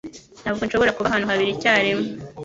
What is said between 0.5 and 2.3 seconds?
nshobora kuba ahantu habiri icyarimwe